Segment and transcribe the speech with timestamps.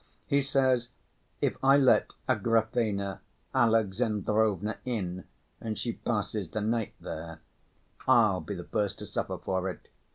[0.25, 0.89] He says
[1.41, 3.19] if I let Agrafena
[3.53, 5.25] Alexandrovna in
[5.59, 7.39] and she passes the night there,
[8.07, 9.89] I'll be the first to suffer for it.